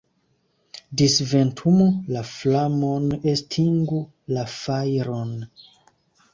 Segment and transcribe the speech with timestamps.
[1.01, 1.85] Disventumu
[2.17, 4.03] la flamon, estingu
[4.37, 5.35] la fajron!